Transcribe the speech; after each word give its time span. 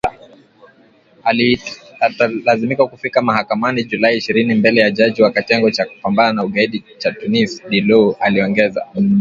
Atalazimika 1.99 2.87
kufika 2.87 3.21
mahakamani 3.21 3.83
Julai 3.83 4.17
ishirini 4.17 4.55
mbele 4.55 4.81
ya 4.81 4.91
jaji 4.91 5.21
wa 5.23 5.31
kitengo 5.31 5.71
cha 5.71 5.85
kupambana 5.85 6.33
na 6.33 6.43
ugaidi 6.43 6.83
cha 6.97 7.11
Tunis, 7.11 7.63
Dilou 7.69 8.15
aliongeza 8.19 8.87